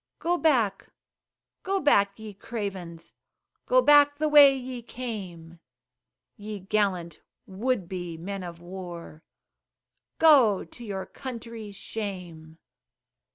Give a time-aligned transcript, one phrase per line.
[0.17, 0.89] Go back,
[1.61, 3.13] go back ye cravens,
[3.67, 5.59] Go back the way ye came;
[6.37, 9.21] Ye gallant, would be, men of war,
[10.17, 10.63] Go!
[10.63, 12.57] to your country's shame.